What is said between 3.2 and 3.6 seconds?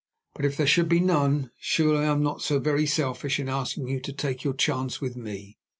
in